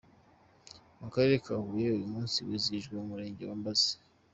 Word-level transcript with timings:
Mu 0.99 1.07
Karere 1.13 1.35
Huye 1.65 1.87
uyu 1.97 2.07
munsi 2.13 2.37
wizihirijwe 2.47 2.93
mu 2.97 3.05
Murenge 3.11 3.41
wa 3.49 3.55
Mbazi. 3.59 3.93